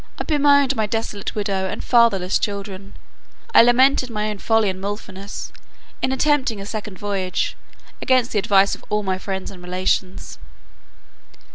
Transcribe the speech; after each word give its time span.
I 0.17 0.23
bemoaned 0.23 0.75
my 0.75 0.87
desolate 0.87 1.35
widow 1.35 1.67
and 1.67 1.83
fatherless 1.83 2.39
children. 2.39 2.93
I 3.53 3.61
lamented 3.61 4.09
my 4.09 4.31
own 4.31 4.39
folly 4.39 4.67
and 4.71 4.81
wilfulness, 4.81 5.53
in 6.01 6.11
attempting 6.11 6.59
a 6.59 6.65
second 6.65 6.97
voyage, 6.97 7.55
against 8.01 8.31
the 8.31 8.39
advice 8.39 8.73
of 8.73 8.83
all 8.89 9.03
my 9.03 9.19
friends 9.19 9.51
and 9.51 9.61
relations. 9.61 10.39